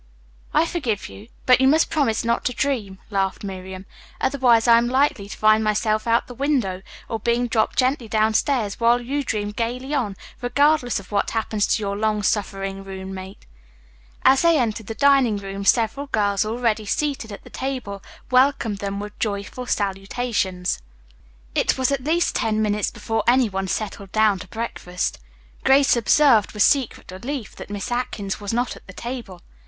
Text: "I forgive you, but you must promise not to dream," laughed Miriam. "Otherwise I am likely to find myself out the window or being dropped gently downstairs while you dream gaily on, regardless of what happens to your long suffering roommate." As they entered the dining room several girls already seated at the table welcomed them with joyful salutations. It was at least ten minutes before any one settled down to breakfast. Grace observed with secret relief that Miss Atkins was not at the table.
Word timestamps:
"I 0.51 0.65
forgive 0.65 1.09
you, 1.09 1.27
but 1.45 1.61
you 1.61 1.67
must 1.67 1.91
promise 1.91 2.25
not 2.25 2.43
to 2.45 2.53
dream," 2.53 2.97
laughed 3.11 3.43
Miriam. 3.43 3.85
"Otherwise 4.19 4.67
I 4.67 4.79
am 4.79 4.87
likely 4.89 5.29
to 5.29 5.37
find 5.37 5.63
myself 5.63 6.07
out 6.07 6.25
the 6.25 6.33
window 6.33 6.81
or 7.07 7.19
being 7.19 7.45
dropped 7.45 7.77
gently 7.77 8.07
downstairs 8.07 8.79
while 8.79 8.99
you 8.99 9.23
dream 9.23 9.51
gaily 9.51 9.93
on, 9.93 10.17
regardless 10.41 10.99
of 10.99 11.11
what 11.11 11.29
happens 11.29 11.67
to 11.67 11.83
your 11.83 11.95
long 11.95 12.23
suffering 12.23 12.83
roommate." 12.83 13.45
As 14.25 14.41
they 14.41 14.57
entered 14.57 14.87
the 14.87 14.95
dining 14.95 15.37
room 15.37 15.63
several 15.63 16.07
girls 16.07 16.43
already 16.45 16.87
seated 16.87 17.31
at 17.31 17.43
the 17.43 17.51
table 17.51 18.01
welcomed 18.31 18.79
them 18.79 18.99
with 18.99 19.19
joyful 19.19 19.67
salutations. 19.67 20.81
It 21.53 21.77
was 21.77 21.91
at 21.91 22.03
least 22.03 22.33
ten 22.37 22.59
minutes 22.59 22.89
before 22.89 23.23
any 23.27 23.49
one 23.49 23.67
settled 23.67 24.11
down 24.11 24.39
to 24.39 24.47
breakfast. 24.47 25.19
Grace 25.63 25.95
observed 25.95 26.53
with 26.53 26.63
secret 26.63 27.11
relief 27.11 27.55
that 27.57 27.69
Miss 27.69 27.91
Atkins 27.91 28.41
was 28.41 28.51
not 28.51 28.75
at 28.75 28.87
the 28.87 28.93
table. 28.93 29.41